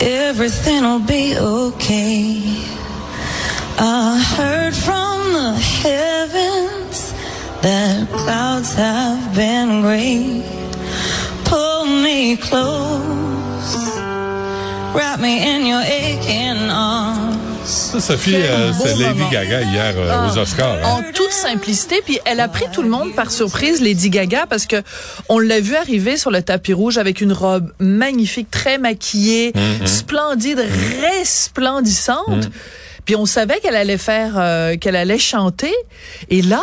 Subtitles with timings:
[0.00, 2.64] everything'll be okay.
[3.78, 7.12] I heard from the heavens
[7.62, 10.42] that clouds have been gray.
[11.44, 13.76] Pull me close,
[14.94, 17.37] wrap me in your aching arms.
[17.68, 19.20] Ça, Sophie, euh, c'est Lady.
[19.30, 20.78] Gaga hier euh, aux Oscars.
[20.82, 20.88] hein.
[20.88, 24.64] En toute simplicité, puis elle a pris tout le monde par surprise, Lady Gaga, parce
[24.66, 24.76] que
[25.28, 29.52] on l'a vu arriver sur le tapis rouge avec une robe magnifique, très maquillée,
[29.84, 30.64] splendide,
[31.02, 32.48] resplendissante.
[33.04, 35.74] Puis on savait qu'elle allait faire, euh, qu'elle allait chanter.
[36.30, 36.62] Et là,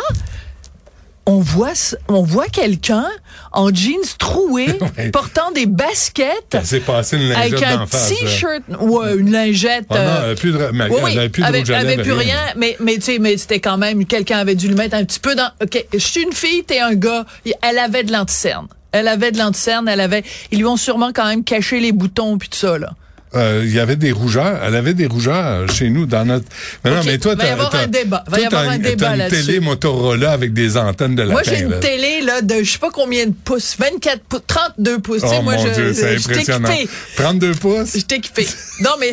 [1.28, 1.72] on voit,
[2.08, 3.06] on voit quelqu'un
[3.52, 5.10] en jeans troué, Ouais.
[5.10, 8.10] portant des baskets, Elle s'est passée une avec lingette un face.
[8.10, 8.16] là.
[8.16, 9.86] t-shirt, ouais, une lingette.
[9.90, 12.38] Ah non, euh, plus de, mais oui, elle avait plus de avait, avait plus rien,
[12.56, 15.20] mais mais tu sais, mais c'était quand même quelqu'un avait dû le mettre un petit
[15.20, 15.50] peu dans.
[15.62, 17.26] Ok, je suis une fille, t'es un gars.
[17.62, 18.68] Elle avait de l'anticerne.
[18.92, 20.22] Elle avait de l'anticerne, elle avait.
[20.52, 22.92] Ils lui ont sûrement quand même caché les boutons puis tout ça là.
[23.36, 24.60] Euh, Il y avait des rougeurs.
[24.64, 26.46] Elle avait des rougeurs chez nous dans notre.
[26.84, 28.24] Mais non, mais toi, va y avoir un débat.
[28.28, 29.46] Va y avoir un une- débat t'as une là-dessus.
[29.46, 31.32] télé Motorola avec des antennes de lapin.
[31.32, 34.98] Moi, j'ai une télé là de je sais pas combien de pouces, 24 pouces, 32
[34.98, 35.22] pouces.
[35.22, 36.70] Tu sais, Oh moi, mon je, Dieu, c'est je t'ai impressionnant.
[36.70, 36.90] équipée.
[37.16, 37.92] 32 pouces?
[37.94, 38.46] J'étais équipée.
[38.80, 39.12] Non, mais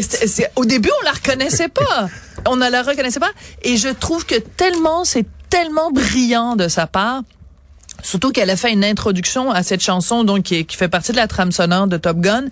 [0.56, 2.10] au début, on la reconnaissait pas.
[2.48, 3.32] On ne la reconnaissait pas.
[3.64, 7.22] Et je trouve que tellement, c'est tellement brillant de sa part.
[8.04, 11.18] Surtout qu'elle a fait une introduction à cette chanson, donc qui, qui fait partie de
[11.18, 12.46] la trame sonore de Top Gun.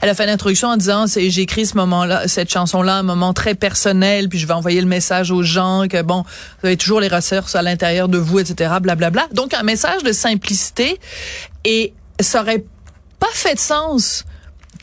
[0.00, 3.32] Elle a fait une introduction en disant, c'est j'ai ce moment-là, cette chanson-là, un moment
[3.32, 6.24] très personnel, puis je vais envoyer le message aux gens que bon,
[6.60, 8.74] vous avez toujours les ressources à l'intérieur de vous, etc.
[8.80, 9.26] Blablabla.
[9.32, 11.00] Donc un message de simplicité
[11.64, 12.64] et ça aurait
[13.18, 14.24] pas fait de sens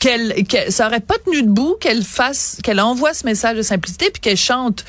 [0.00, 4.10] qu'elle, qu'elle- ça aurait pas tenu debout qu'elle fasse, qu'elle envoie ce message de simplicité
[4.10, 4.84] puis qu'elle chante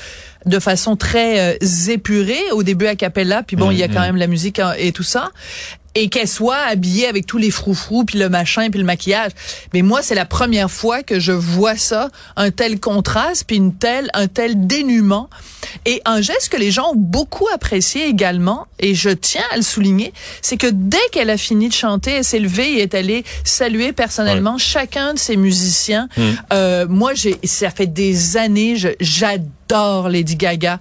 [0.46, 4.00] de façon très euh, épurée au début à cappella puis bon il y a quand
[4.00, 5.30] même la musique hein, et tout ça
[6.00, 9.32] et qu'elle soit habillée avec tous les froufrous puis le machin puis le maquillage.
[9.74, 13.74] Mais moi c'est la première fois que je vois ça un tel contraste puis une
[13.74, 15.28] telle un tel dénuement.
[15.84, 19.62] Et un geste que les gens ont beaucoup apprécié également et je tiens à le
[19.62, 23.24] souligner c'est que dès qu'elle a fini de chanter elle s'est levée et est allée
[23.44, 26.08] saluer personnellement chacun de ses musiciens.
[26.52, 30.80] Euh, moi j'ai ça fait des années je- j'adore Lady Gaga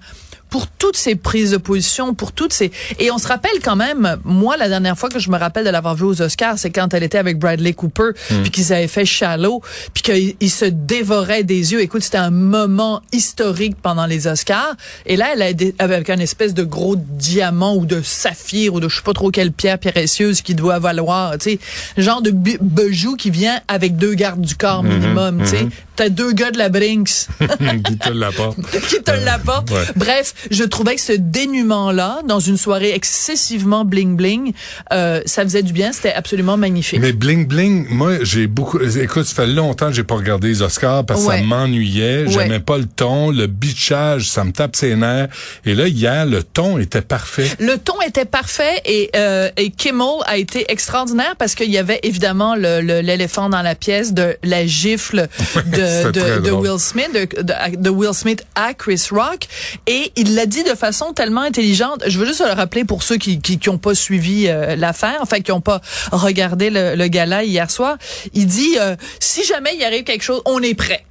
[0.50, 4.18] pour toutes ces prises de position, pour toutes ces et on se rappelle quand même
[4.24, 6.94] moi la dernière fois que je me rappelle de l'avoir vue aux Oscars, c'est quand
[6.94, 8.12] elle était avec Bradley Cooper
[8.44, 9.62] puis qu'ils avaient fait Shallow
[9.94, 11.82] puis qu'ils ils se dévoraient des yeux.
[11.82, 14.76] Écoute, c'était un moment historique pendant les Oscars
[15.06, 18.80] et là elle a des- avec un espèce de gros diamant ou de saphir ou
[18.80, 21.60] de je sais pas trop quelle pierre précieuse qui doit valoir, tu sais,
[21.98, 25.68] genre de bijou qui vient avec deux gardes du corps minimum, tu sais.
[25.96, 27.28] T'as deux gars de la Brinks
[27.86, 28.58] Qui te l'apporte.
[28.88, 29.72] qui te l'apporte.
[29.72, 29.84] Ouais.
[29.96, 34.54] Bref, je trouvais que ce dénuement-là, dans une soirée excessivement bling-bling,
[34.94, 35.92] euh, ça faisait du bien.
[35.92, 37.00] C'était absolument magnifique.
[37.00, 38.80] Mais bling bling, moi j'ai beaucoup.
[38.80, 41.40] Écoute, ça fait longtemps que j'ai pas regardé les Oscars parce que Ouais.
[41.40, 42.26] ça m'ennuyait.
[42.26, 42.30] Ouais.
[42.32, 45.28] J'aimais pas le ton, le bitchage, ça me tape ses nerfs.
[45.66, 47.50] Et là hier, le ton était parfait.
[47.60, 52.00] Le ton était parfait et, euh, et Kimmel a été extraordinaire parce qu'il y avait
[52.04, 55.28] évidemment le- le- l'éléphant dans la pièce de la gifle
[55.66, 56.52] de, de.
[56.52, 59.48] Will Smith, de, de- de Will Smith à Chris Rock
[59.86, 62.04] et il l'a dit de façon tellement intelligente.
[62.08, 65.20] Je veux juste le rappeler pour ceux qui qui, qui ont pas suivi euh, l'affaire,
[65.22, 65.82] enfin qui ont pas
[66.12, 67.98] regardé le, le gala hier soir.
[68.34, 71.04] Il dit euh, si jamais il arrive quelque chose, on est prêt.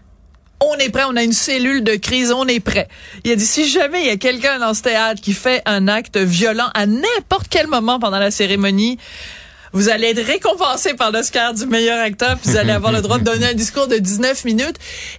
[0.61, 2.89] On est prêt, on a une cellule de crise, on est prêt.
[3.25, 5.87] Il a dit si jamais il y a quelqu'un dans ce théâtre qui fait un
[5.87, 8.99] acte violent à n'importe quel moment pendant la cérémonie,
[9.73, 13.19] vous allez être récompensé par l'Oscar du meilleur acteur, puis vous allez avoir le droit
[13.19, 14.77] de donner un discours de 19 minutes.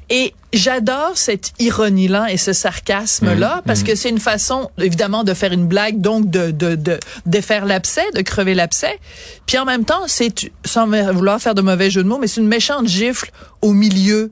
[0.09, 5.51] Et J'adore cette ironie-là et ce sarcasme-là parce que c'est une façon, évidemment, de faire
[5.51, 8.97] une blague, donc de de de défaire l'abcès, de crever l'abcès.
[9.45, 12.39] Puis en même temps, c'est sans vouloir faire de mauvais jeu de mots, mais c'est
[12.41, 13.29] une méchante gifle
[13.61, 14.31] au milieu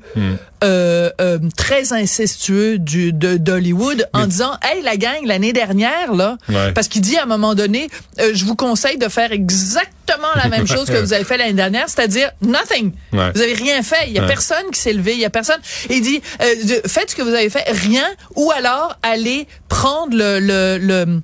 [0.64, 6.38] euh, euh, très incestueux du de d'Hollywood en disant, hey la gang, l'année dernière là,
[6.48, 6.72] Ouais.
[6.74, 7.90] parce qu'il dit à un moment donné,
[8.20, 11.54] euh, je vous conseille de faire exactement la même chose que vous avez fait l'année
[11.54, 12.92] dernière, c'est-à-dire nothing.
[13.14, 13.32] Ouais.
[13.34, 14.08] Vous avez rien fait.
[14.08, 14.28] Il y a Ouais.
[14.28, 15.14] personne qui s'est levé.
[15.14, 15.60] Il y a personne.
[15.90, 16.00] Et
[16.42, 18.06] euh, faites ce que vous avez fait, rien,
[18.36, 21.22] ou alors allez prendre le, le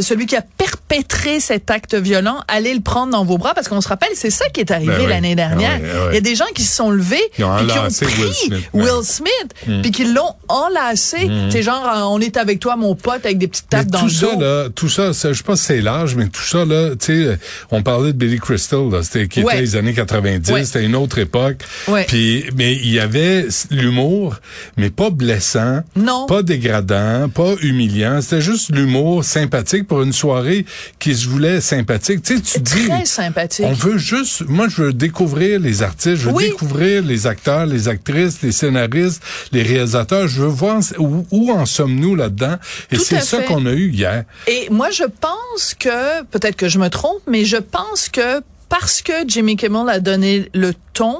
[0.00, 3.80] celui qui a perpétré cet acte violent, allez le prendre dans vos bras parce qu'on
[3.80, 5.08] se rappelle, c'est ça qui est arrivé Ben oui.
[5.08, 5.78] l'année dernière.
[5.80, 6.06] Oui, ben oui.
[6.10, 8.32] Il y a des gens qui se sont levés Ils ont qui ont pris Will
[8.34, 8.68] Smith.
[8.72, 9.04] Will.
[9.04, 11.28] Smith, puis qui l'ont enlacé.
[11.50, 13.98] C'est genre, euh, on est avec toi, mon pote, avec des petites Mais tapes dans
[14.00, 14.40] tout le ça, dos.
[14.40, 17.26] là, tout ça, ça, je sais pas si c'est l'âge, mais tout ça, là, tu
[17.26, 17.38] sais,
[17.70, 19.52] on parlait de Billy Crystal, là, c'était, qui Ouais.
[19.54, 20.64] était les années 90, Ouais.
[20.64, 21.58] c'était une autre époque.
[21.88, 22.04] Ouais.
[22.06, 24.36] Puis, mais il y avait l'humour,
[24.76, 25.80] mais pas blessant.
[25.96, 26.26] Non.
[26.26, 28.20] Pas dégradant, pas humiliant.
[28.20, 30.64] C'était juste l'humour sympathique pour une soirée
[30.98, 32.22] qui se voulait sympathique.
[32.22, 32.88] Tu sais, tu dis.
[32.88, 33.66] Très sympathique.
[33.68, 36.44] On veut juste, moi, je veux découvrir les artistes, je veux Oui.
[36.50, 40.28] découvrir les acteurs, les actrices, les scénaristes, les réalisateurs.
[40.28, 42.56] Je veux voir où, où en sommes-nous là-dedans.
[42.90, 44.24] Et c'est ça qu'on a eu hier.
[44.46, 49.02] Et moi, je pense que, peut-être que je me trompe, mais je pense que parce
[49.02, 51.18] que Jimmy Kimmel a donné le ton,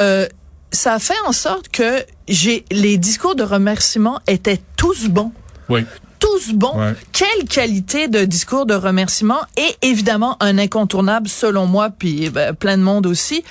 [0.00, 0.26] euh,
[0.72, 5.32] ça a fait en sorte que j'ai les discours de remerciement étaient tous bons.
[5.70, 5.84] Oui.
[6.18, 6.78] Tous bons.
[6.78, 6.94] Ouais.
[7.12, 12.78] Quelle qualité de discours de remerciement et évidemment un incontournable selon moi puis ben, plein
[12.78, 13.44] de monde aussi.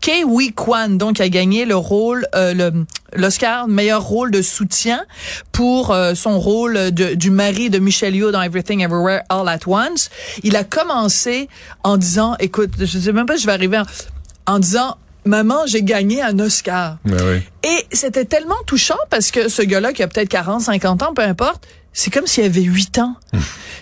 [0.00, 2.84] Kei Wee Kwan donc a gagné le rôle euh, le
[3.14, 5.04] l'Oscar meilleur rôle de soutien
[5.52, 9.60] pour euh, son rôle de- du mari de Michelle Yeoh dans Everything Everywhere All at
[9.66, 10.10] Once.
[10.42, 11.48] Il a commencé
[11.82, 15.66] en disant écoute, je sais même pas si je vais arriver en, en disant maman,
[15.66, 16.98] j'ai gagné un Oscar.
[17.04, 17.40] Ben oui.
[17.68, 21.22] Et c'était tellement touchant parce que ce gars-là qui a peut-être 40, 50 ans, peu
[21.22, 21.66] importe,
[21.98, 23.14] c'est comme s'il avait 8 ans.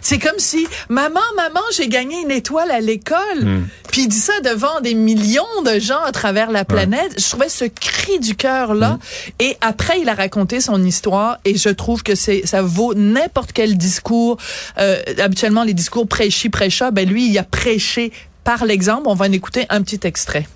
[0.00, 3.64] c'est comme si, maman, maman, j'ai gagné une étoile à l'école.
[3.90, 7.20] Puis il dit ça devant des millions de gens à travers la planète.
[7.20, 9.00] Je trouvais ce cri du cœur-là.
[9.40, 13.52] Et après, il a raconté son histoire et je trouve que c'est ça vaut n'importe
[13.52, 14.36] quel discours.
[14.78, 18.12] Euh, habituellement, les discours prêchi, prêcha, ben lui, il a prêché
[18.44, 19.08] par l'exemple.
[19.08, 20.46] On va en écouter un petit extrait.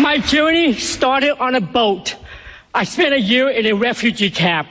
[0.00, 2.16] My journey started on a boat.
[2.74, 4.66] I spent a year in a refugee camp.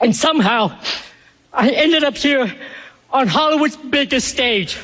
[0.00, 0.78] And somehow,
[1.52, 2.52] I ended up here
[3.10, 4.76] on Hollywood's biggest stage.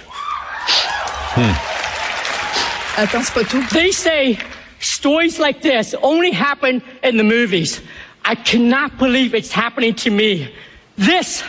[1.35, 3.03] Hmm.
[3.03, 3.63] Attends, c'est pas tout.
[3.71, 4.39] They say
[4.81, 7.81] stories like this only happen in the movies.
[8.25, 10.53] I cannot believe it's happening to me.
[10.97, 11.45] This,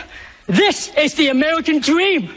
[0.46, 2.30] this is the American dream.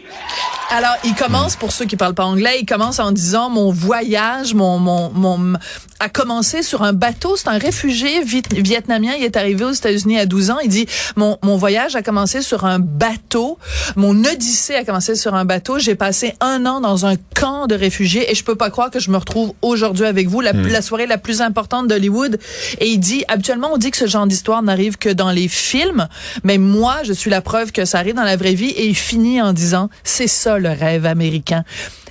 [0.73, 4.53] Alors, il commence, pour ceux qui parlent pas anglais, il commence en disant mon voyage,
[4.53, 5.57] mon, mon, mon,
[5.99, 7.35] a commencé sur un bateau.
[7.35, 9.11] C'est un réfugié viet- vietnamien.
[9.17, 10.59] Il est arrivé aux États-Unis à 12 ans.
[10.63, 10.85] Il dit,
[11.17, 13.59] mon, mon voyage a commencé sur un bateau.
[13.97, 15.77] Mon odyssée a commencé sur un bateau.
[15.77, 18.99] J'ai passé un an dans un camp de réfugiés et je peux pas croire que
[19.01, 22.39] je me retrouve aujourd'hui avec vous, la, la soirée la plus importante d'Hollywood.
[22.79, 26.07] Et il dit, habituellement, on dit que ce genre d'histoire n'arrive que dans les films,
[26.45, 28.95] mais moi, je suis la preuve que ça arrive dans la vraie vie et il
[28.95, 31.63] finit en disant, c'est ça le rêve américain.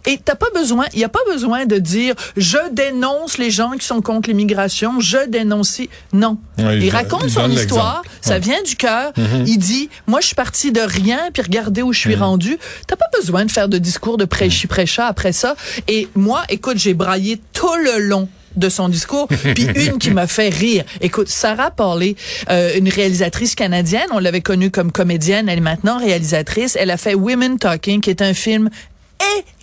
[0.06, 3.73] Et t'as pas besoin, il y a pas besoin de dire je dénonce les gens
[3.73, 5.81] qui sont contre l'immigration, je dénonce.
[6.14, 9.12] Non, Ouais, il il- raconte il son histoire, ça vient du cœur.
[9.47, 12.56] Il dit moi je suis parti de rien puis regardez où je suis rendu.
[12.87, 15.55] T'as pas besoin de faire de discours de prêchi prêcha après ça.
[15.87, 20.26] Et moi, écoute, j'ai braillé tout le long de son discours, puis une qui m'a
[20.26, 20.85] fait rire.
[21.00, 22.16] Écoute, Sarah Parley,
[22.50, 26.76] euh, une réalisatrice canadienne, on l'avait connue comme comédienne, elle est maintenant réalisatrice.
[26.80, 28.71] Elle a fait Women Talking, qui est un film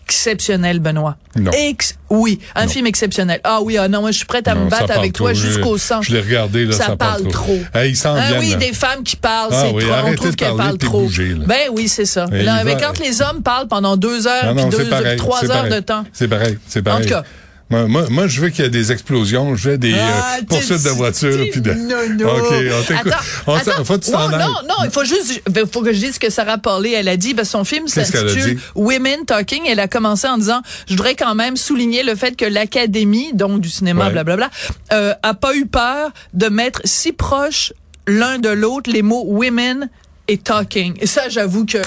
[0.06, 1.18] exceptionnel, Benoît.
[1.36, 1.52] Non.
[1.52, 3.42] Ex oui, un film exceptionnel.
[3.44, 5.34] Ah oui, ah non, moi je suis prête à Non, me ça battre avec toi
[5.34, 6.02] jusqu'au sang.
[6.02, 7.60] je l'ai regardé, là, ça parle parle trop.
[7.74, 8.56] Hey, Ah oui, là.
[8.56, 9.94] des femmes qui parlent, Ah c'est oui, trop.
[10.06, 11.10] On trouve qu'elles parlent trop.
[11.10, 11.46] là.
[11.46, 12.26] Ben oui, c'est ça.
[12.32, 15.18] Là, va- quand les hommes parlent pendant deux heures, puis deux, pareil.
[15.18, 15.74] trois heures pareil.
[15.74, 16.06] de temps.
[16.14, 17.04] C'est pareil, c'est pareil.
[17.06, 17.24] tout cas.
[17.70, 20.44] Moi, moi, moi, je veux qu'il y ait des explosions, je veux des Ah, euh,
[20.48, 21.46] poursuites de voitures.
[21.52, 21.74] puis de...
[21.74, 22.38] Non, non.
[22.38, 23.12] OK, on t'écoute.
[23.12, 23.84] Attends, On attends.
[23.84, 24.40] faut que t'en ailles.
[24.40, 27.10] non, non, il faut juste, il faut que je dise ce que Sarah Parley, elle
[27.10, 27.36] a dit.
[27.36, 28.58] Que son film s'intitule?
[28.76, 29.64] Women Talking.
[29.68, 33.60] Elle a commencé en disant, je voudrais quand même souligner le fait que l'Académie, donc
[33.60, 34.12] du cinéma, Ouais.
[34.14, 34.50] blablabla,
[34.94, 37.74] euh, a pas eu peur de mettre si proche
[38.08, 39.90] l'un de l'autre les mots women
[40.30, 40.96] et talking.
[41.02, 41.80] Et ça, j'avoue que,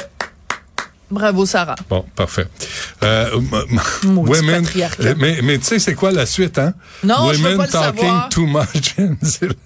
[1.10, 1.76] bravo Sarah.
[1.88, 2.46] Bon, parfait.
[3.02, 3.30] Euh,
[4.04, 4.66] women,
[5.18, 6.74] mais, mais tu sais, c'est quoi la suite, hein?
[7.04, 8.28] Non, je veux women pas le talking savoir.
[8.28, 8.94] too much.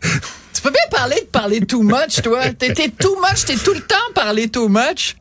[0.55, 2.49] Tu peux bien parler de parler too much, toi.
[2.51, 5.17] T'es too much, t'es tout le temps parler too much.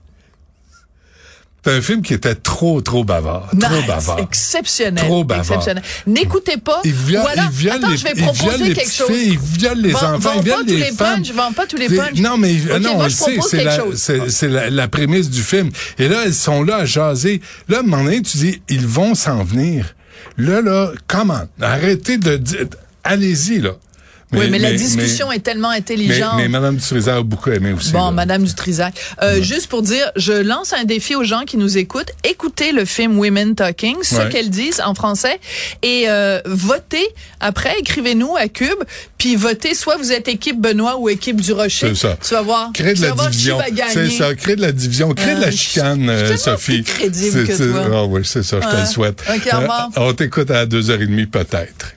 [1.65, 3.49] C'est un film qui était trop, trop bavard.
[3.57, 4.19] Trop bavard.
[4.19, 5.03] Exceptionnel.
[5.05, 5.45] Trop bavard.
[5.45, 5.83] exceptionnel.
[6.07, 6.81] N'écoutez pas.
[6.83, 7.43] Il viole, voilà.
[7.51, 9.07] il viole Attends, les, je vais proposer les quelque chose.
[9.07, 11.15] filles, il viole les Vends- enfants, vends il viole pas les tous les femmes.
[11.23, 12.19] punchs, vends pas tous les punchs.
[12.19, 13.79] Non, mais Ok, non, moi, on sait, c'est la,
[14.29, 15.69] c'est, la, la prémisse du film.
[15.99, 17.39] Et là, elles sont là à jaser.
[17.69, 19.95] Là, à un moment donné, tu dis, ils vont s'en venir.
[20.37, 21.43] Là, là, comment?
[21.61, 22.65] Arrêtez de dire,
[23.05, 23.71] allez-y, là.
[24.39, 26.33] Oui, mais, la discussion est tellement intelligente.
[26.37, 27.91] mais Mme Dutrisac a beaucoup aimé aussi.
[27.91, 28.11] Bon, là.
[28.11, 32.11] Madame Dutrisac, euh, juste pour dire, je lance un défi aux gens qui nous écoutent.
[32.23, 34.29] Écoutez le film Women Talking, ce Ouais.
[34.29, 35.39] qu'elles disent en français,
[35.81, 37.07] et euh, votez.
[37.39, 38.69] Après, écrivez-nous à Cube,
[39.17, 39.73] puis votez.
[39.75, 41.89] Soit vous êtes équipe Benoît ou équipe du Rocher.
[41.89, 42.17] C'est ça.
[42.25, 42.71] Tu vas voir.
[42.73, 43.59] Crée de la division.
[43.91, 46.37] C'est ça, crée de la division, crée de Euh, la je- chicane, je euh, tellement
[46.37, 46.81] Sophie.
[46.81, 47.89] plus crédible que toi.
[47.93, 49.21] Ah oui, c'est ça, je te le souhaite.
[49.29, 49.89] Ok, au revoir.
[49.97, 51.93] on t'écoute à 2h30 peut-être.